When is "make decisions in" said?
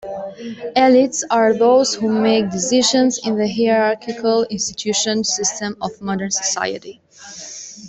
2.09-3.37